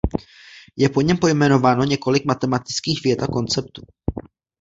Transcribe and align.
Je 0.77 0.89
po 0.89 1.01
něm 1.01 1.17
pojmenováno 1.17 1.83
několik 1.83 2.25
matematických 2.25 3.01
vět 3.03 3.23
a 3.23 3.27
konceptů. 3.27 3.81